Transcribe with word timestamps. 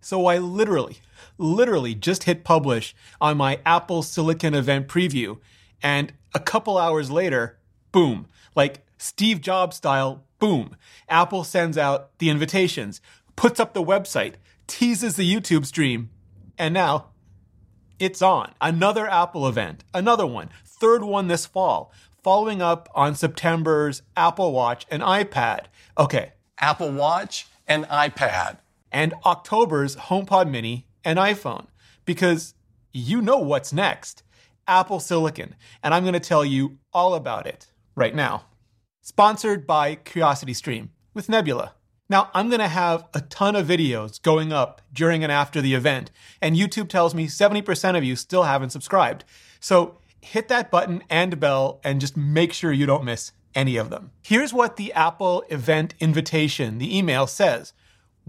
So 0.00 0.26
I 0.26 0.38
literally, 0.38 0.98
literally 1.36 1.94
just 1.94 2.24
hit 2.24 2.44
publish 2.44 2.94
on 3.20 3.36
my 3.36 3.60
Apple 3.66 4.02
Silicon 4.02 4.54
event 4.54 4.88
preview. 4.88 5.38
And 5.82 6.12
a 6.34 6.40
couple 6.40 6.78
hours 6.78 7.10
later, 7.10 7.58
boom, 7.92 8.26
like 8.54 8.86
Steve 8.98 9.40
Jobs 9.40 9.76
style, 9.76 10.24
boom, 10.38 10.76
Apple 11.08 11.44
sends 11.44 11.78
out 11.78 12.16
the 12.18 12.30
invitations, 12.30 13.00
puts 13.36 13.60
up 13.60 13.74
the 13.74 13.82
website, 13.82 14.34
teases 14.66 15.16
the 15.16 15.32
YouTube 15.32 15.66
stream, 15.66 16.10
and 16.56 16.74
now 16.74 17.06
it's 17.98 18.22
on. 18.22 18.52
Another 18.60 19.08
Apple 19.08 19.48
event, 19.48 19.84
another 19.94 20.26
one, 20.26 20.50
third 20.64 21.02
one 21.02 21.28
this 21.28 21.46
fall, 21.46 21.92
following 22.22 22.60
up 22.62 22.88
on 22.94 23.14
September's 23.14 24.02
Apple 24.16 24.52
Watch 24.52 24.86
and 24.90 25.02
iPad. 25.02 25.66
Okay. 25.96 26.32
Apple 26.58 26.92
Watch 26.92 27.46
and 27.66 27.84
iPad. 27.86 28.58
And 28.90 29.14
October's 29.24 29.96
HomePod 29.96 30.50
Mini 30.50 30.86
and 31.04 31.18
iPhone. 31.18 31.66
Because 32.04 32.54
you 32.92 33.20
know 33.20 33.38
what's 33.38 33.72
next 33.72 34.22
Apple 34.66 35.00
Silicon. 35.00 35.54
And 35.82 35.94
I'm 35.94 36.04
going 36.04 36.14
to 36.14 36.20
tell 36.20 36.44
you 36.44 36.78
all 36.92 37.14
about 37.14 37.46
it 37.46 37.66
right 37.94 38.14
now. 38.14 38.44
Sponsored 39.02 39.66
by 39.66 39.96
CuriosityStream 39.96 40.88
with 41.14 41.28
Nebula. 41.28 41.74
Now, 42.10 42.30
I'm 42.32 42.48
going 42.48 42.60
to 42.60 42.68
have 42.68 43.06
a 43.12 43.20
ton 43.20 43.54
of 43.54 43.66
videos 43.66 44.20
going 44.22 44.52
up 44.52 44.80
during 44.92 45.22
and 45.22 45.30
after 45.30 45.60
the 45.60 45.74
event, 45.74 46.10
and 46.40 46.56
YouTube 46.56 46.88
tells 46.88 47.14
me 47.14 47.26
70% 47.26 47.98
of 47.98 48.04
you 48.04 48.16
still 48.16 48.44
haven't 48.44 48.70
subscribed. 48.70 49.24
So 49.60 49.98
hit 50.20 50.48
that 50.48 50.70
button 50.70 51.02
and 51.10 51.38
bell 51.38 51.80
and 51.84 52.00
just 52.00 52.16
make 52.16 52.54
sure 52.54 52.72
you 52.72 52.86
don't 52.86 53.04
miss 53.04 53.32
any 53.54 53.76
of 53.76 53.90
them. 53.90 54.12
Here's 54.22 54.54
what 54.54 54.76
the 54.76 54.92
Apple 54.92 55.44
event 55.50 55.94
invitation, 56.00 56.78
the 56.78 56.96
email 56.96 57.26
says. 57.26 57.72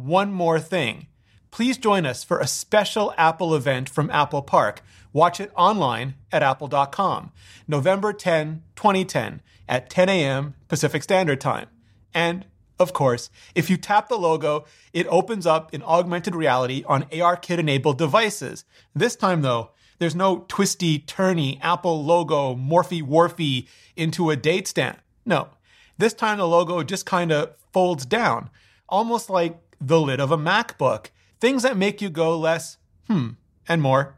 One 0.05 0.31
more 0.31 0.61
thing. 0.61 1.07
Please 1.51 1.77
join 1.77 2.05
us 2.05 2.23
for 2.23 2.39
a 2.39 2.47
special 2.47 3.13
Apple 3.17 3.53
event 3.53 3.89
from 3.89 4.09
Apple 4.11 4.41
Park. 4.41 4.81
Watch 5.11 5.41
it 5.41 5.51
online 5.57 6.15
at 6.31 6.41
apple.com. 6.41 7.33
November 7.67 8.13
10, 8.13 8.63
2010 8.77 9.41
at 9.67 9.89
10 9.89 10.07
a.m. 10.07 10.55
Pacific 10.69 11.03
Standard 11.03 11.41
Time. 11.41 11.67
And 12.13 12.45
of 12.79 12.93
course, 12.93 13.29
if 13.55 13.69
you 13.69 13.75
tap 13.75 14.07
the 14.07 14.17
logo, 14.17 14.63
it 14.93 15.05
opens 15.07 15.45
up 15.45 15.73
in 15.73 15.83
augmented 15.83 16.33
reality 16.33 16.85
on 16.87 17.03
ARKit 17.03 17.57
enabled 17.57 17.97
devices. 17.97 18.63
This 18.95 19.17
time 19.17 19.41
though, 19.41 19.71
there's 19.97 20.15
no 20.15 20.45
twisty, 20.47 20.99
turny 20.99 21.59
Apple 21.61 22.05
logo 22.05 22.55
morphy 22.55 23.01
warphy 23.01 23.67
into 23.97 24.29
a 24.29 24.37
date 24.37 24.65
stamp. 24.69 24.99
No. 25.25 25.49
This 25.97 26.13
time 26.13 26.37
the 26.37 26.47
logo 26.47 26.83
just 26.83 27.05
kind 27.05 27.33
of 27.33 27.53
folds 27.73 28.05
down, 28.05 28.49
almost 28.87 29.29
like 29.29 29.59
the 29.79 29.99
lid 29.99 30.19
of 30.19 30.31
a 30.31 30.37
MacBook. 30.37 31.07
Things 31.39 31.63
that 31.63 31.77
make 31.77 32.01
you 32.01 32.09
go 32.09 32.37
less, 32.37 32.77
hmm, 33.07 33.29
and 33.67 33.81
more, 33.81 34.15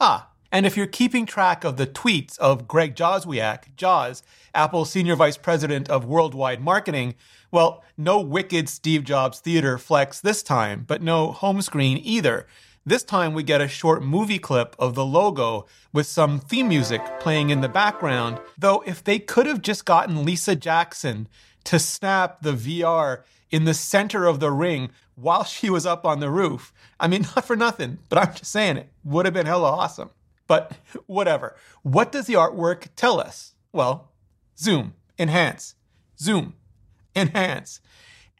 ah. 0.00 0.28
And 0.50 0.66
if 0.66 0.76
you're 0.76 0.86
keeping 0.86 1.24
track 1.24 1.64
of 1.64 1.78
the 1.78 1.86
tweets 1.86 2.38
of 2.38 2.68
Greg 2.68 2.94
Joswiak, 2.94 3.74
Joz, 3.74 4.22
Apple's 4.54 4.90
Senior 4.90 5.16
Vice 5.16 5.38
President 5.38 5.88
of 5.88 6.04
Worldwide 6.04 6.60
Marketing, 6.60 7.14
well, 7.50 7.82
no 7.96 8.20
wicked 8.20 8.68
Steve 8.68 9.02
Jobs 9.02 9.40
theater 9.40 9.78
flex 9.78 10.20
this 10.20 10.42
time, 10.42 10.84
but 10.86 11.00
no 11.00 11.32
home 11.32 11.62
screen 11.62 11.98
either. 12.02 12.46
This 12.84 13.02
time 13.02 13.32
we 13.32 13.44
get 13.44 13.60
a 13.60 13.68
short 13.68 14.02
movie 14.02 14.38
clip 14.38 14.74
of 14.78 14.94
the 14.94 15.06
logo 15.06 15.66
with 15.92 16.06
some 16.06 16.40
theme 16.40 16.68
music 16.68 17.00
playing 17.20 17.50
in 17.50 17.60
the 17.60 17.68
background. 17.68 18.38
Though, 18.58 18.82
if 18.84 19.02
they 19.04 19.20
could 19.20 19.46
have 19.46 19.62
just 19.62 19.84
gotten 19.84 20.24
Lisa 20.24 20.56
Jackson 20.56 21.28
to 21.64 21.78
snap 21.78 22.42
the 22.42 22.52
VR 22.52 23.22
in 23.52 23.64
the 23.64 23.74
center 23.74 24.26
of 24.26 24.40
the 24.40 24.50
ring 24.50 24.90
while 25.14 25.44
she 25.44 25.70
was 25.70 25.86
up 25.86 26.04
on 26.04 26.18
the 26.18 26.30
roof, 26.30 26.72
I 26.98 27.06
mean, 27.06 27.22
not 27.36 27.44
for 27.44 27.54
nothing, 27.54 27.98
but 28.08 28.18
I'm 28.18 28.34
just 28.34 28.50
saying 28.50 28.78
it 28.78 28.88
would 29.04 29.26
have 29.26 29.34
been 29.34 29.46
hella 29.46 29.70
awesome. 29.70 30.10
But 30.48 30.72
whatever. 31.06 31.54
What 31.82 32.10
does 32.10 32.26
the 32.26 32.34
artwork 32.34 32.88
tell 32.96 33.20
us? 33.20 33.54
Well, 33.72 34.10
zoom, 34.58 34.94
enhance, 35.18 35.76
zoom, 36.18 36.54
enhance. 37.16 37.80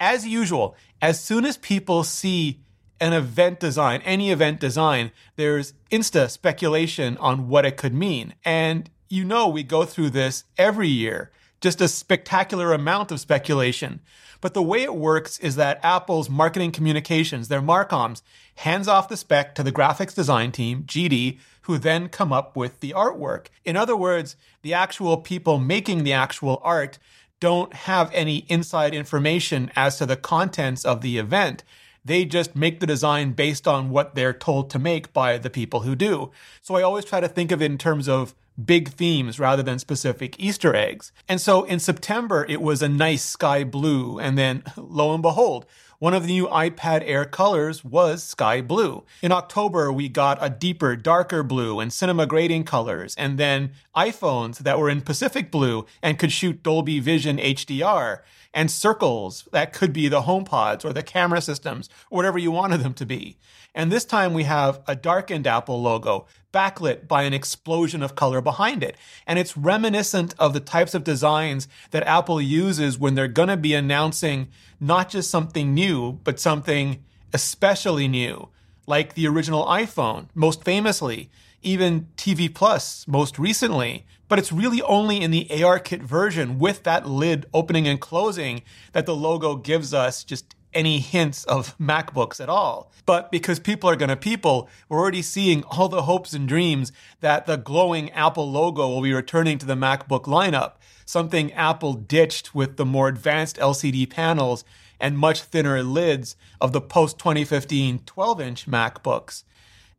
As 0.01 0.27
usual, 0.27 0.75
as 1.01 1.21
soon 1.21 1.45
as 1.45 1.57
people 1.57 2.03
see 2.03 2.61
an 3.01 3.13
event 3.13 3.61
design, 3.61 4.01
any 4.05 4.31
event 4.31 4.61
design, 4.61 5.11
there's 5.37 5.75
insta 5.91 6.31
speculation 6.31 7.17
on 7.19 7.49
what 7.49 7.67
it 7.67 7.77
could 7.77 7.95
mean. 7.95 8.35
And 8.45 8.89
you 9.09 9.25
know, 9.25 9.47
we 9.47 9.63
go 9.63 9.85
through 9.85 10.09
this 10.09 10.45
every 10.57 10.89
year, 10.89 11.31
just 11.63 11.81
a 11.81 11.89
spectacular 11.89 12.75
amount 12.75 13.11
of 13.11 13.21
speculation. 13.21 14.01
But 14.43 14.53
the 14.53 14.63
way 14.63 14.83
it 14.83 14.97
works 14.97 15.39
is 15.39 15.57
that 15.57 15.83
Apple's 15.85 16.29
marketing 16.29 16.73
communications, 16.73 17.49
their 17.49 17.63
Marcoms, 17.63 18.23
hands 18.57 18.89
off 18.89 19.09
the 19.09 19.17
spec 19.17 19.55
to 19.55 19.63
the 19.63 19.73
graphics 19.73 20.15
design 20.15 20.51
team, 20.53 20.83
GD, 20.83 21.39
who 21.63 21.79
then 21.79 22.09
come 22.09 22.33
up 22.33 22.57
with 22.57 22.81
the 22.81 22.91
artwork. 22.91 23.47
In 23.65 23.77
other 23.77 23.97
words, 23.97 24.35
the 24.63 24.75
actual 24.75 25.17
people 25.17 25.59
making 25.59 26.03
the 26.03 26.13
actual 26.13 26.61
art 26.65 26.99
don't 27.39 27.73
have 27.73 28.11
any 28.13 28.39
inside 28.49 28.95
information 28.95 29.71
as 29.77 29.99
to 29.99 30.07
the 30.07 30.17
contents 30.17 30.85
of 30.85 31.01
the 31.01 31.19
event. 31.19 31.63
They 32.05 32.25
just 32.25 32.57
make 32.57 32.81
the 32.81 32.87
design 32.87 33.33
based 33.33 33.69
on 33.69 33.91
what 33.91 34.17
they're 34.17 34.33
told 34.33 34.71
to 34.71 34.79
make 34.81 35.13
by 35.13 35.39
the 35.39 35.51
people 35.51 35.81
who 35.81 35.95
do. 35.95 36.33
So 36.61 36.75
I 36.75 36.83
always 36.83 37.05
try 37.05 37.21
to 37.21 37.29
think 37.29 37.53
of 37.53 37.63
it 37.63 37.71
in 37.71 37.79
terms 37.79 38.09
of 38.09 38.35
big 38.63 38.89
themes 38.91 39.39
rather 39.39 39.63
than 39.63 39.79
specific 39.79 40.39
Easter 40.39 40.75
eggs. 40.75 41.13
And 41.29 41.41
so 41.41 41.65
in 41.65 41.79
September, 41.79 42.47
it 42.49 42.61
was 42.61 42.83
a 42.83 42.89
nice 42.89 43.23
sky 43.23 43.65
blue. 43.65 44.19
And 44.19 44.37
then 44.37 44.63
lo 44.77 45.13
and 45.15 45.23
behold, 45.23 45.67
one 46.03 46.15
of 46.15 46.27
the 46.27 46.33
new 46.33 46.49
iPad 46.49 47.03
Air 47.05 47.25
colors 47.25 47.85
was 47.85 48.25
sky 48.25 48.61
blue. 48.61 49.05
In 49.23 49.31
October, 49.31 49.93
we 49.93 50.09
got 50.09 50.37
a 50.41 50.51
deeper, 50.51 50.97
darker 50.97 51.45
blue 51.45 51.79
and 51.79 51.93
cinema 51.93 52.27
grading 52.27 52.65
colors, 52.65 53.15
and 53.17 53.39
then 53.39 53.71
iPhones 53.95 54.59
that 54.59 54.81
were 54.81 54.91
in 54.91 55.03
Pacific 55.03 55.53
blue 55.53 55.87
and 56.03 56.19
could 56.19 56.33
shoot 56.33 56.65
Dolby 56.65 56.99
Vision 56.99 57.39
HDR 57.39 58.19
and 58.53 58.69
circles 58.69 59.49
that 59.53 59.73
could 59.73 59.93
be 59.93 60.09
the 60.09 60.23
HomePods 60.23 60.85
or 60.85 60.93
the 60.93 61.05
camera 61.05 61.41
systems, 61.41 61.89
or 62.11 62.17
whatever 62.17 62.39
you 62.39 62.51
wanted 62.51 62.81
them 62.83 62.95
to 62.95 63.07
be. 63.07 63.37
And 63.75 63.91
this 63.91 64.05
time 64.05 64.35
we 64.35 64.45
have 64.45 64.81
a 64.87 64.95
darkened 64.95 65.47
Apple 65.47 65.81
logo, 65.81 66.27
backlit 66.53 67.09
by 67.09 67.23
an 67.23 67.33
explosion 67.33 68.03
of 68.03 68.15
color 68.15 68.41
behind 68.41 68.83
it. 68.83 68.97
And 69.27 69.39
it's 69.39 69.57
reminiscent 69.57 70.35
of 70.39 70.53
the 70.53 70.61
types 70.61 70.95
of 70.95 71.05
designs 71.05 71.69
that 71.91 72.07
Apple 72.07 72.41
uses 72.41 72.99
when 72.99 73.15
they're 73.15 73.29
going 73.29 73.49
to 73.49 73.57
be 73.57 73.75
announcing 73.75 74.49
not 74.79 75.09
just 75.09 75.31
something 75.31 75.73
new, 75.73 76.21
but 76.25 76.39
something 76.39 77.03
especially 77.33 78.09
new, 78.09 78.49
like 78.87 79.15
the 79.15 79.27
original 79.27 79.65
iPhone, 79.67 80.29
most 80.35 80.65
famously, 80.65 81.31
even 81.63 82.09
TV 82.17 82.53
Plus 82.53 83.07
most 83.09 83.39
recently. 83.39 84.05
But 84.29 84.39
it's 84.39 84.53
really 84.53 84.83
only 84.83 85.21
in 85.21 85.31
the 85.31 85.47
ARKit 85.51 86.03
version 86.03 86.59
with 86.59 86.83
that 86.83 87.09
lid 87.09 87.47
opening 87.55 87.87
and 87.87 88.01
closing 88.01 88.63
that 88.93 89.07
the 89.07 89.17
logo 89.17 89.57
gives 89.57 89.95
us 89.95 90.25
just 90.25 90.55
any 90.75 90.99
hints 91.01 91.45
of 91.45 91.77
MacBooks 91.79 92.41
at 92.41 92.49
all. 92.49 92.91
But 93.07 93.31
because 93.31 93.59
people 93.59 93.89
are 93.91 93.97
going 93.97 94.09
to 94.09 94.17
people, 94.17 94.69
we're 94.89 95.01
already 95.01 95.23
seeing 95.23 95.65
all 95.65 95.89
the 95.89 96.03
hopes 96.03 96.33
and 96.33 96.49
dreams 96.49 96.93
that 97.21 97.47
the 97.47 97.57
glowing 97.57 98.11
Apple 98.13 98.51
logo 98.51 98.89
will 98.89 99.03
be 99.03 99.13
returning 99.13 99.59
to 99.59 99.67
the 99.67 99.75
MacBook 99.75 100.25
lineup, 100.25 100.73
something 101.05 101.53
Apple 101.53 101.95
ditched 101.95 102.55
with 102.55 102.77
the 102.77 102.87
more 102.87 103.09
advanced 103.09 103.57
LCD 103.57 104.09
panels 104.09 104.65
and 105.01 105.19
much 105.19 105.43
thinner 105.43 105.83
lids 105.83 106.37
of 106.61 106.73
the 106.73 106.81
post 106.81 107.19
2015 107.19 108.01
12 108.07 108.41
inch 108.41 108.67
MacBooks. 108.67 109.43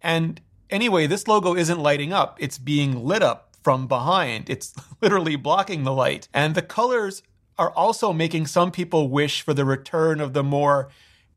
And 0.01 0.41
anyway, 0.69 1.07
this 1.07 1.27
logo 1.27 1.55
isn't 1.55 1.79
lighting 1.79 2.13
up, 2.13 2.37
it's 2.39 2.57
being 2.57 3.05
lit 3.05 3.21
up 3.21 3.53
from 3.63 3.87
behind. 3.87 4.49
It's 4.49 4.73
literally 5.01 5.35
blocking 5.35 5.83
the 5.83 5.93
light. 5.93 6.27
And 6.33 6.55
the 6.55 6.61
colors 6.61 7.23
are 7.57 7.71
also 7.71 8.13
making 8.13 8.47
some 8.47 8.71
people 8.71 9.09
wish 9.09 9.41
for 9.41 9.53
the 9.53 9.65
return 9.65 10.19
of 10.19 10.33
the 10.33 10.43
more 10.43 10.89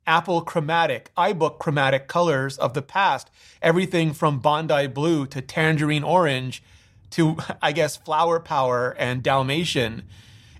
Apple 0.06 0.43
chromatic, 0.43 1.10
iBook 1.16 1.59
chromatic 1.59 2.06
colors 2.06 2.56
of 2.59 2.75
the 2.75 2.82
past. 2.82 3.30
Everything 3.60 4.13
from 4.13 4.39
Bondi 4.39 4.86
blue 4.86 5.27
to 5.27 5.41
tangerine 5.41 6.04
orange 6.04 6.63
to, 7.10 7.36
I 7.60 7.72
guess, 7.72 7.97
flower 7.97 8.39
power 8.39 8.95
and 8.98 9.22
Dalmatian. 9.22 10.04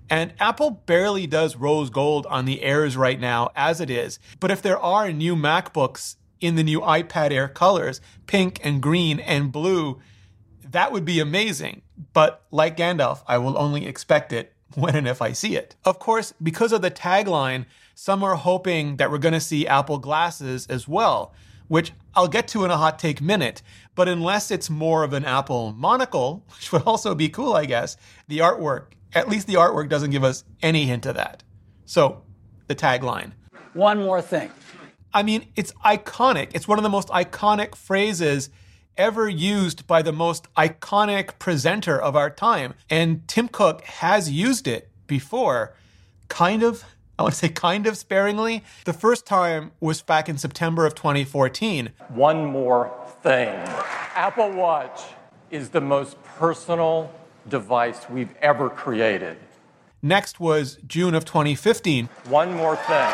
And 0.09 0.33
Apple 0.39 0.71
barely 0.71 1.27
does 1.27 1.55
rose 1.55 1.89
gold 1.89 2.25
on 2.27 2.45
the 2.45 2.61
Airs 2.61 2.95
right 2.95 3.19
now 3.19 3.49
as 3.55 3.81
it 3.81 3.89
is. 3.89 4.19
But 4.39 4.51
if 4.51 4.61
there 4.61 4.79
are 4.79 5.11
new 5.11 5.35
MacBooks 5.35 6.15
in 6.39 6.55
the 6.55 6.63
new 6.63 6.79
iPad 6.81 7.31
Air 7.31 7.47
colors, 7.47 7.99
pink 8.25 8.59
and 8.63 8.81
green 8.81 9.19
and 9.19 9.51
blue, 9.51 9.99
that 10.63 10.91
would 10.91 11.05
be 11.05 11.19
amazing. 11.19 11.81
But 12.13 12.43
like 12.51 12.77
Gandalf, 12.77 13.23
I 13.27 13.37
will 13.37 13.57
only 13.57 13.85
expect 13.85 14.31
it 14.31 14.53
when 14.75 14.95
and 14.95 15.07
if 15.07 15.21
I 15.21 15.31
see 15.31 15.55
it. 15.55 15.75
Of 15.85 15.99
course, 15.99 16.33
because 16.41 16.71
of 16.71 16.81
the 16.81 16.91
tagline, 16.91 17.65
some 17.95 18.23
are 18.23 18.35
hoping 18.35 18.97
that 18.97 19.09
we're 19.09 19.17
going 19.17 19.33
to 19.33 19.39
see 19.39 19.67
Apple 19.67 19.97
glasses 19.97 20.67
as 20.67 20.87
well, 20.87 21.33
which 21.67 21.93
I'll 22.15 22.27
get 22.27 22.47
to 22.49 22.63
in 22.63 22.71
a 22.71 22.77
hot 22.77 22.99
take 22.99 23.21
minute. 23.21 23.61
But 23.95 24.07
unless 24.07 24.51
it's 24.51 24.69
more 24.69 25.03
of 25.03 25.13
an 25.13 25.25
Apple 25.25 25.73
monocle, 25.73 26.45
which 26.55 26.71
would 26.71 26.83
also 26.83 27.15
be 27.15 27.29
cool, 27.29 27.53
I 27.53 27.65
guess, 27.65 27.97
the 28.27 28.39
artwork, 28.39 28.93
at 29.13 29.29
least 29.29 29.47
the 29.47 29.55
artwork 29.55 29.89
doesn't 29.89 30.11
give 30.11 30.23
us 30.23 30.43
any 30.61 30.85
hint 30.85 31.05
of 31.05 31.15
that. 31.15 31.43
So, 31.85 32.23
the 32.67 32.75
tagline. 32.75 33.31
One 33.73 33.99
more 33.99 34.21
thing. 34.21 34.51
I 35.13 35.23
mean, 35.23 35.47
it's 35.55 35.71
iconic. 35.85 36.51
It's 36.53 36.67
one 36.67 36.77
of 36.77 36.83
the 36.83 36.89
most 36.89 37.07
iconic 37.07 37.75
phrases 37.75 38.49
ever 38.97 39.29
used 39.29 39.87
by 39.87 40.01
the 40.01 40.11
most 40.11 40.53
iconic 40.55 41.39
presenter 41.39 41.99
of 42.01 42.15
our 42.15 42.29
time. 42.29 42.73
And 42.89 43.27
Tim 43.27 43.47
Cook 43.47 43.81
has 43.83 44.29
used 44.29 44.67
it 44.67 44.89
before, 45.07 45.73
kind 46.27 46.63
of. 46.63 46.83
I 47.19 47.23
want 47.23 47.33
to 47.33 47.39
say 47.39 47.49
kind 47.49 47.87
of 47.87 47.97
sparingly. 47.97 48.63
The 48.85 48.93
first 48.93 49.25
time 49.25 49.71
was 49.79 50.01
back 50.01 50.29
in 50.29 50.37
September 50.37 50.85
of 50.85 50.93
2014. 50.93 51.89
One 52.09 52.45
more 52.45 52.91
thing 53.23 53.49
Apple 54.15 54.51
Watch 54.51 55.01
is 55.49 55.69
the 55.69 55.81
most 55.81 56.21
personal 56.23 57.11
device 57.49 58.09
we've 58.09 58.35
ever 58.41 58.69
created. 58.69 59.37
Next 60.01 60.39
was 60.39 60.77
June 60.85 61.15
of 61.15 61.25
2015. 61.25 62.07
One 62.25 62.53
more 62.53 62.75
thing 62.75 63.11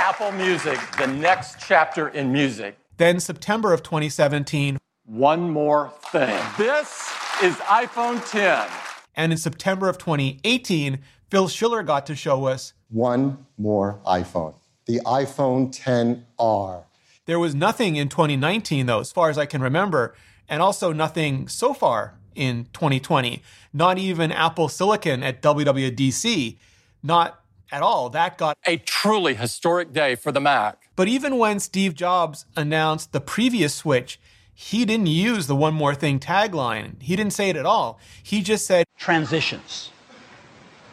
Apple 0.00 0.32
Music, 0.32 0.78
the 0.98 1.06
next 1.06 1.60
chapter 1.60 2.08
in 2.08 2.32
music. 2.32 2.76
Then 2.98 3.20
September 3.20 3.72
of 3.72 3.84
2017. 3.84 4.76
One 5.04 5.50
more 5.50 5.92
thing. 6.10 6.36
This 6.58 7.08
is 7.40 7.54
iPhone 7.54 8.28
10. 8.28 8.68
And 9.14 9.30
in 9.30 9.38
September 9.38 9.88
of 9.88 9.98
2018, 9.98 10.98
Phil 11.30 11.46
Schiller 11.46 11.84
got 11.84 12.06
to 12.06 12.16
show 12.16 12.46
us 12.46 12.72
one 12.88 13.46
more 13.56 14.00
iPhone, 14.04 14.54
the 14.86 15.00
iPhone 15.06 15.72
10R. 15.72 16.82
There 17.26 17.38
was 17.38 17.54
nothing 17.54 17.94
in 17.94 18.08
2019, 18.08 18.86
though, 18.86 19.00
as 19.00 19.12
far 19.12 19.30
as 19.30 19.38
I 19.38 19.46
can 19.46 19.62
remember, 19.62 20.16
and 20.48 20.60
also 20.60 20.92
nothing 20.92 21.46
so 21.46 21.72
far 21.72 22.18
in 22.34 22.64
2020. 22.72 23.42
Not 23.72 23.98
even 23.98 24.32
Apple 24.32 24.68
Silicon 24.68 25.22
at 25.22 25.40
WWDC. 25.40 26.56
Not 27.04 27.40
at 27.70 27.82
all. 27.82 28.10
That 28.10 28.38
got 28.38 28.58
a 28.66 28.78
truly 28.78 29.34
historic 29.34 29.92
day 29.92 30.16
for 30.16 30.32
the 30.32 30.40
Mac. 30.40 30.87
But 30.98 31.06
even 31.06 31.38
when 31.38 31.60
Steve 31.60 31.94
Jobs 31.94 32.44
announced 32.56 33.12
the 33.12 33.20
previous 33.20 33.72
Switch, 33.72 34.18
he 34.52 34.84
didn't 34.84 35.06
use 35.06 35.46
the 35.46 35.54
one 35.54 35.72
more 35.72 35.94
thing 35.94 36.18
tagline. 36.18 37.00
He 37.00 37.14
didn't 37.14 37.34
say 37.34 37.50
it 37.50 37.54
at 37.54 37.64
all. 37.64 38.00
He 38.20 38.42
just 38.42 38.66
said 38.66 38.84
transitions. 38.96 39.92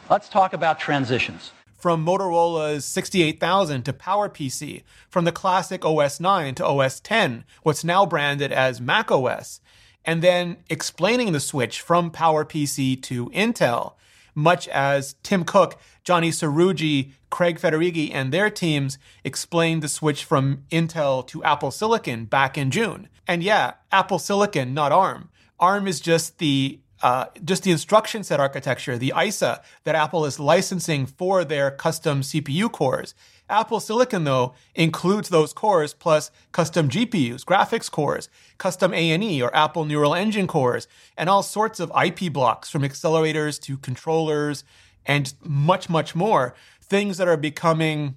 Let's 0.08 0.30
talk 0.30 0.54
about 0.54 0.80
transitions. 0.80 1.54
From 1.76 2.06
Motorola's 2.06 2.86
68000 2.86 3.82
to 3.82 3.94
PowerPC, 3.94 4.84
from 5.10 5.26
the 5.26 5.32
classic 5.32 5.84
OS 5.84 6.20
9 6.20 6.54
to 6.54 6.66
OS 6.68 7.00
10, 7.00 7.44
what's 7.64 7.84
now 7.84 8.06
branded 8.06 8.52
as 8.52 8.80
Mac 8.80 9.10
OS, 9.10 9.60
and 10.06 10.22
then 10.22 10.58
explaining 10.70 11.32
the 11.32 11.40
switch 11.40 11.82
from 11.82 12.12
PowerPC 12.12 13.02
to 13.02 13.32
Intel, 13.32 13.94
much 14.36 14.68
as 14.68 15.16
Tim 15.24 15.46
Cook, 15.46 15.80
Johny 16.06 16.30
Srouji, 16.30 17.12
Craig 17.32 17.60
Federighi, 17.60 18.12
and 18.14 18.32
their 18.32 18.50
teams 18.50 18.98
explained 19.24 19.82
the 19.82 19.88
switch 19.88 20.24
from 20.24 20.64
Intel 20.72 21.26
to 21.28 21.44
Apple 21.44 21.72
Silicon 21.72 22.26
back 22.26 22.58
in 22.58 22.70
June. 22.72 23.10
And 23.28 23.42
yeah, 23.42 23.74
Apple 23.92 24.20
Silicon, 24.20 24.74
not 24.74 24.92
ARM. 24.92 25.30
ARM 25.60 25.88
is 25.88 26.00
just 26.00 26.38
the 26.38 26.80
uh, 27.02 27.26
just 27.44 27.64
the 27.64 27.72
instruction 27.72 28.24
set 28.24 28.40
architecture, 28.40 28.98
the 28.98 29.14
ISA 29.22 29.62
that 29.84 29.96
Apple 29.96 30.26
is 30.26 30.40
licensing 30.40 31.06
for 31.06 31.44
their 31.44 31.70
custom 31.70 32.22
CPU 32.22 32.72
cores. 32.72 33.14
Apple 33.50 33.80
Silicon, 33.80 34.24
though, 34.24 34.56
includes 34.74 35.30
those 35.30 35.54
cores 35.54 35.94
plus 35.94 36.32
custom 36.52 36.90
GPUs, 36.90 37.44
graphics 37.44 37.92
cores, 37.92 38.30
custom 38.58 38.94
ANE 38.94 39.42
or 39.42 39.56
Apple 39.56 39.86
Neural 39.86 40.16
Engine 40.16 40.48
cores, 40.48 40.88
and 41.18 41.30
all 41.30 41.44
sorts 41.44 41.80
of 41.80 41.92
IP 42.02 42.32
blocks 42.32 42.70
from 42.70 42.82
accelerators 42.82 43.62
to 43.62 43.78
controllers 43.78 44.64
and 45.06 45.34
much, 45.44 45.90
much 45.90 46.16
more. 46.16 46.56
Things 46.82 47.18
that 47.18 47.28
are 47.28 47.38
becoming 47.38 48.16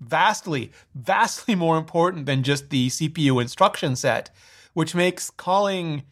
vastly, 0.00 0.72
vastly 0.94 1.54
more 1.54 1.78
important 1.78 2.26
than 2.26 2.42
just 2.42 2.70
the 2.70 2.88
CPU 2.88 3.40
instruction 3.40 3.96
set, 3.96 4.30
which 4.72 4.94
makes 4.94 5.30
calling 5.30 6.02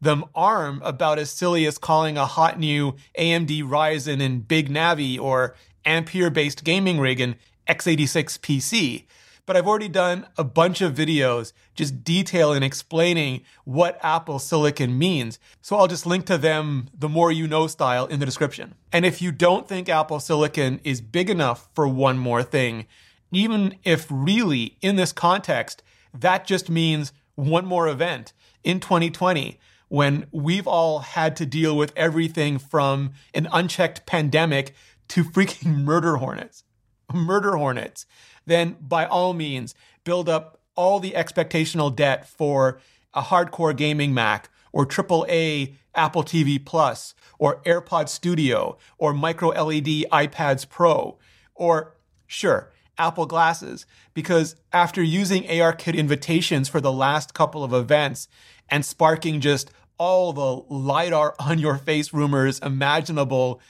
them 0.00 0.24
ARM 0.34 0.82
about 0.82 1.18
as 1.18 1.30
silly 1.30 1.64
as 1.64 1.78
calling 1.78 2.18
a 2.18 2.26
hot 2.26 2.58
new 2.58 2.96
AMD 3.18 3.62
Ryzen 3.64 4.20
and 4.20 4.46
Big 4.46 4.68
Navi 4.68 5.18
or 5.18 5.54
Ampere 5.84 6.30
based 6.30 6.64
gaming 6.64 6.98
rig 6.98 7.20
an 7.20 7.36
x86 7.68 8.38
PC. 8.40 9.04
But 9.44 9.56
I've 9.56 9.66
already 9.66 9.88
done 9.88 10.26
a 10.38 10.44
bunch 10.44 10.80
of 10.80 10.94
videos 10.94 11.52
just 11.74 12.04
detailing 12.04 12.62
explaining 12.62 13.42
what 13.64 13.98
Apple 14.02 14.38
Silicon 14.38 14.96
means. 14.96 15.38
So 15.60 15.76
I'll 15.76 15.88
just 15.88 16.06
link 16.06 16.26
to 16.26 16.38
them 16.38 16.88
the 16.96 17.08
more 17.08 17.32
you 17.32 17.48
know 17.48 17.66
style 17.66 18.06
in 18.06 18.20
the 18.20 18.26
description. 18.26 18.74
And 18.92 19.04
if 19.04 19.20
you 19.20 19.32
don't 19.32 19.66
think 19.66 19.88
Apple 19.88 20.20
Silicon 20.20 20.80
is 20.84 21.00
big 21.00 21.28
enough 21.28 21.68
for 21.74 21.88
one 21.88 22.18
more 22.18 22.42
thing, 22.44 22.86
even 23.32 23.76
if 23.82 24.06
really 24.10 24.76
in 24.80 24.96
this 24.96 25.12
context, 25.12 25.82
that 26.14 26.46
just 26.46 26.70
means 26.70 27.12
one 27.34 27.66
more 27.66 27.88
event 27.88 28.32
in 28.62 28.78
2020 28.78 29.58
when 29.88 30.26
we've 30.30 30.66
all 30.66 31.00
had 31.00 31.36
to 31.36 31.44
deal 31.44 31.76
with 31.76 31.92
everything 31.96 32.58
from 32.58 33.12
an 33.34 33.48
unchecked 33.52 34.06
pandemic 34.06 34.74
to 35.08 35.24
freaking 35.24 35.76
murder 35.84 36.16
hornets. 36.16 36.64
Murder 37.12 37.56
hornets. 37.56 38.06
Then, 38.46 38.76
by 38.80 39.06
all 39.06 39.34
means, 39.34 39.74
build 40.04 40.28
up 40.28 40.60
all 40.74 41.00
the 41.00 41.12
expectational 41.12 41.94
debt 41.94 42.28
for 42.28 42.80
a 43.14 43.22
hardcore 43.22 43.76
gaming 43.76 44.14
Mac 44.14 44.48
or 44.72 44.86
AAA 44.86 45.74
Apple 45.94 46.22
TV 46.22 46.64
Plus 46.64 47.14
or 47.38 47.60
AirPod 47.62 48.08
Studio 48.08 48.78
or 48.98 49.12
micro 49.12 49.48
LED 49.48 50.06
iPads 50.10 50.68
Pro 50.68 51.18
or, 51.54 51.94
sure, 52.26 52.72
Apple 52.98 53.26
glasses. 53.26 53.86
Because 54.14 54.56
after 54.72 55.02
using 55.02 55.44
ARKit 55.44 55.96
invitations 55.96 56.68
for 56.68 56.80
the 56.80 56.92
last 56.92 57.34
couple 57.34 57.62
of 57.62 57.72
events 57.72 58.28
and 58.68 58.84
sparking 58.84 59.40
just 59.40 59.70
all 59.98 60.32
the 60.32 60.74
LiDAR 60.74 61.34
on 61.38 61.58
your 61.58 61.76
face 61.76 62.12
rumors 62.12 62.58
imaginable, 62.60 63.60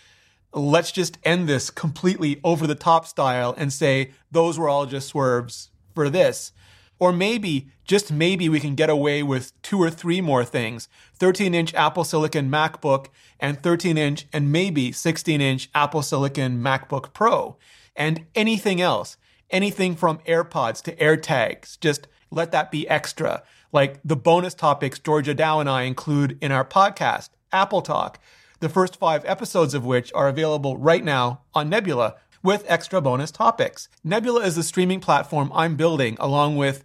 let's 0.53 0.93
just 0.93 1.19
end 1.25 1.49
this 1.49 1.71
completely 1.71 2.41
over 2.45 2.67
the 2.67 2.75
top 2.75 3.07
style 3.07 3.55
and 3.57 3.73
say 3.73 4.13
those 4.31 4.59
were 4.59 4.69
all 4.69 4.87
just 4.87 5.09
swerves 5.09 5.71
for 5.95 6.11
this. 6.11 6.53
Or 6.99 7.13
maybe, 7.13 7.69
just 7.85 8.13
maybe, 8.13 8.49
we 8.49 8.61
can 8.61 8.77
get 8.77 8.89
away 8.89 9.25
with 9.25 9.61
two 9.63 9.83
or 9.83 9.91
three 9.91 10.21
more 10.21 10.45
things 10.45 10.89
13 11.15 11.53
inch 11.55 11.75
Apple 11.75 12.05
Silicon 12.05 12.49
MacBook 12.49 13.09
and 13.41 13.61
13 13.61 13.99
inch 13.99 14.27
and 14.33 14.53
maybe 14.53 14.93
16 14.93 15.41
inch 15.41 15.69
Apple 15.75 16.03
Silicon 16.03 16.63
MacBook 16.63 17.13
Pro. 17.13 17.57
And 17.97 18.27
anything 18.35 18.81
else, 18.81 19.17
anything 19.51 19.97
from 19.97 20.19
AirPods 20.19 20.81
to 20.83 20.95
AirTags, 20.97 21.79
just 21.81 22.07
let 22.31 22.53
that 22.53 22.71
be 22.71 22.89
extra. 22.89 23.43
Like 23.73 24.01
the 24.05 24.17
bonus 24.17 24.55
topics 24.55 24.99
Georgia 24.99 25.35
Dow 25.35 25.61
and 25.61 25.69
I 25.69 25.83
include 25.83 26.39
in 26.41 26.53
our 26.53 26.65
podcast, 26.65 27.31
Apple 27.53 27.83
Talk, 27.83 28.21
the 28.63 28.69
first 28.69 28.97
five 28.97 29.25
episodes 29.25 29.75
of 29.75 29.85
which 29.85 30.13
are 30.15 30.29
available 30.29 30.77
right 30.77 31.03
now 31.03 31.41
on 31.53 31.69
Nebula 31.69 32.15
with 32.45 32.65
extra 32.69 33.01
bonus 33.01 33.33
topics. 33.33 33.89
Nebula 34.05 34.43
is 34.43 34.55
the 34.55 34.63
streaming 34.63 35.01
platform 35.01 35.51
I'm 35.53 35.75
building 35.75 36.17
along 36.21 36.57
with 36.57 36.85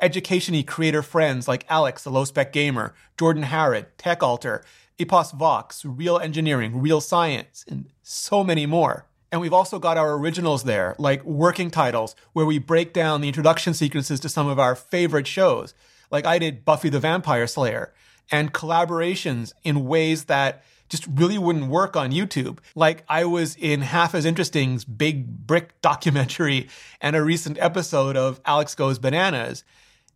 educationy 0.00 0.66
creator 0.66 1.02
friends 1.02 1.46
like 1.46 1.66
Alex, 1.68 2.04
the 2.04 2.10
low 2.10 2.24
spec 2.24 2.54
gamer, 2.54 2.94
Jordan 3.18 3.42
Harrod, 3.42 3.88
TechAltar, 3.98 4.62
EposVox, 4.98 5.82
Real 5.84 6.18
Engineering, 6.18 6.80
Real 6.80 7.02
Science, 7.02 7.66
and 7.68 7.90
so 8.02 8.42
many 8.42 8.64
more. 8.64 9.04
And 9.30 9.42
we've 9.42 9.52
also 9.52 9.78
got 9.78 9.98
our 9.98 10.14
originals 10.14 10.64
there, 10.64 10.96
like 10.98 11.22
working 11.22 11.70
titles, 11.70 12.16
where 12.32 12.46
we 12.46 12.58
break 12.58 12.94
down 12.94 13.20
the 13.20 13.28
introduction 13.28 13.74
sequences 13.74 14.20
to 14.20 14.30
some 14.30 14.48
of 14.48 14.58
our 14.58 14.74
favorite 14.74 15.26
shows. 15.26 15.74
Like 16.10 16.24
I 16.24 16.38
did 16.38 16.64
Buffy 16.64 16.88
the 16.88 16.98
Vampire 16.98 17.46
Slayer, 17.46 17.92
and 18.30 18.54
collaborations 18.54 19.52
in 19.64 19.86
ways 19.86 20.24
that 20.24 20.64
just 20.90 21.06
really 21.06 21.38
wouldn't 21.38 21.68
work 21.68 21.96
on 21.96 22.10
YouTube. 22.10 22.58
Like 22.74 23.04
I 23.08 23.24
was 23.24 23.56
in 23.56 23.80
Half 23.80 24.14
as 24.14 24.26
Interesting's 24.26 24.84
Big 24.84 25.26
Brick 25.26 25.80
documentary 25.80 26.68
and 27.00 27.16
a 27.16 27.22
recent 27.22 27.56
episode 27.58 28.16
of 28.16 28.40
Alex 28.44 28.74
Goes 28.74 28.98
Bananas. 28.98 29.64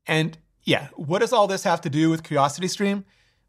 And 0.07 0.37
yeah, 0.65 0.89
what 0.95 1.21
does 1.21 1.33
all 1.33 1.47
this 1.47 1.65
have 1.65 1.81
to 1.83 1.91
do 1.91 2.11
with 2.11 2.25
CuriosityStream? 2.25 3.05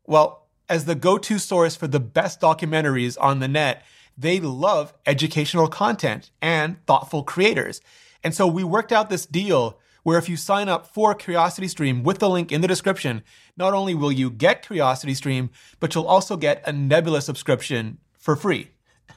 Well, 0.05 0.47
as 0.69 0.85
the 0.85 0.95
go 0.95 1.17
to 1.17 1.39
source 1.39 1.75
for 1.75 1.87
the 1.87 1.99
best 1.99 2.39
documentaries 2.39 3.17
on 3.19 3.39
the 3.39 3.47
net, 3.47 3.83
they 4.17 4.39
love 4.39 4.93
educational 5.05 5.67
content 5.67 6.31
and 6.41 6.77
thoughtful 6.85 7.23
creators. 7.23 7.81
And 8.23 8.33
so 8.33 8.47
we 8.47 8.63
worked 8.63 8.91
out 8.91 9.09
this 9.09 9.25
deal 9.25 9.79
where 10.05 10.19
if 10.19 10.29
you 10.29 10.37
sign 10.37 10.69
up 10.69 10.85
for 10.85 11.15
CuriosityStream 11.15 12.03
with 12.03 12.19
the 12.19 12.29
link 12.29 12.51
in 12.51 12.61
the 12.61 12.67
description, 12.67 13.23
not 13.57 13.73
only 13.73 13.95
will 13.95 14.11
you 14.11 14.29
get 14.29 14.63
CuriosityStream, 14.63 15.49
but 15.79 15.95
you'll 15.95 16.05
also 16.05 16.37
get 16.37 16.61
a 16.67 16.71
Nebula 16.71 17.21
subscription 17.21 17.97
for 18.15 18.35
free. 18.35 18.69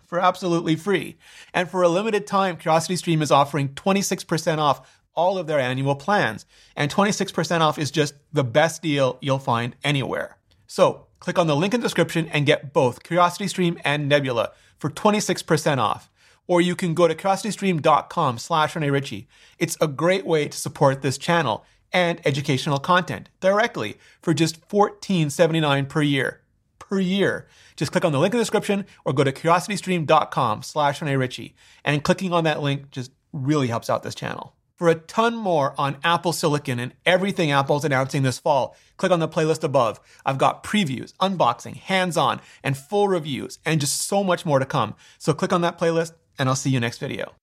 For 0.06 0.18
absolutely 0.18 0.76
free. 0.76 1.18
And 1.52 1.68
for 1.68 1.82
a 1.82 1.90
limited 1.90 2.26
time, 2.26 2.56
CuriosityStream 2.56 3.20
is 3.20 3.30
offering 3.30 3.68
26% 3.74 4.56
off 4.56 5.04
all 5.14 5.36
of 5.36 5.46
their 5.46 5.60
annual 5.60 5.94
plans. 5.94 6.46
And 6.74 6.90
26% 6.90 7.60
off 7.60 7.78
is 7.78 7.90
just 7.90 8.14
the 8.32 8.42
best 8.42 8.80
deal 8.80 9.18
you'll 9.20 9.38
find 9.38 9.76
anywhere. 9.84 10.38
So 10.66 11.08
click 11.20 11.38
on 11.38 11.48
the 11.48 11.56
link 11.56 11.74
in 11.74 11.80
the 11.80 11.86
description 11.86 12.28
and 12.28 12.46
get 12.46 12.72
both 12.72 13.02
CuriosityStream 13.02 13.78
and 13.84 14.08
Nebula 14.08 14.52
for 14.78 14.88
26% 14.88 15.76
off. 15.76 16.08
Or 16.48 16.60
you 16.60 16.74
can 16.74 16.94
go 16.94 17.06
to 17.06 17.14
curiositystream.com 17.14 18.38
slash 18.38 18.74
Rene 18.74 18.90
Ritchie. 18.90 19.28
It's 19.60 19.76
a 19.80 19.86
great 19.86 20.26
way 20.26 20.48
to 20.48 20.58
support 20.58 21.02
this 21.02 21.16
channel 21.16 21.64
and 21.92 22.20
educational 22.26 22.78
content 22.78 23.28
directly 23.38 23.98
for 24.20 24.34
just 24.34 24.66
$14.79 24.68 25.88
per 25.88 26.02
year. 26.02 26.40
Per 26.80 26.98
year. 26.98 27.46
Just 27.76 27.92
click 27.92 28.04
on 28.04 28.12
the 28.12 28.18
link 28.18 28.34
in 28.34 28.38
the 28.38 28.42
description 28.42 28.86
or 29.04 29.12
go 29.12 29.22
to 29.22 29.30
curiositystream.com 29.30 30.62
slash 30.62 31.00
Rene 31.00 31.16
Ritchie. 31.16 31.54
And 31.84 32.02
clicking 32.02 32.32
on 32.32 32.44
that 32.44 32.60
link 32.60 32.90
just 32.90 33.12
really 33.32 33.68
helps 33.68 33.88
out 33.88 34.02
this 34.02 34.14
channel. 34.14 34.54
For 34.78 34.88
a 34.88 34.94
ton 34.94 35.34
more 35.34 35.74
on 35.76 35.96
Apple 36.04 36.32
Silicon 36.32 36.78
and 36.78 36.94
everything 37.04 37.50
Apple's 37.50 37.84
announcing 37.84 38.22
this 38.22 38.38
fall, 38.38 38.76
click 38.96 39.10
on 39.10 39.18
the 39.18 39.26
playlist 39.26 39.64
above. 39.64 39.98
I've 40.24 40.38
got 40.38 40.62
previews, 40.62 41.12
unboxing, 41.14 41.76
hands-on, 41.78 42.40
and 42.62 42.76
full 42.76 43.08
reviews, 43.08 43.58
and 43.66 43.80
just 43.80 44.02
so 44.02 44.22
much 44.22 44.46
more 44.46 44.60
to 44.60 44.64
come. 44.64 44.94
So 45.18 45.34
click 45.34 45.52
on 45.52 45.62
that 45.62 45.80
playlist, 45.80 46.12
and 46.38 46.48
I'll 46.48 46.56
see 46.56 46.70
you 46.70 46.80
next 46.80 46.98
video. 46.98 47.34